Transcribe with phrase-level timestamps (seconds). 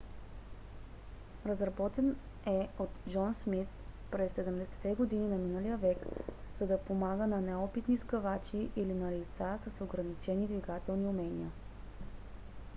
[1.47, 2.15] разработен
[2.45, 3.67] е от джон смит
[4.11, 5.97] през 70-те години на миналия век
[6.59, 11.51] за да помага на неопитни сгъвачи или на лица с ограничени двигателни умения